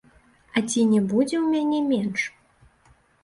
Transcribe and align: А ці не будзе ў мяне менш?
А 0.55 0.61
ці 0.69 0.85
не 0.93 1.01
будзе 1.11 1.35
ў 1.39 1.43
мяне 1.53 1.79
менш? 1.91 2.21